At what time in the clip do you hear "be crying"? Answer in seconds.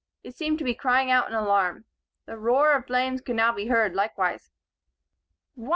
0.63-1.11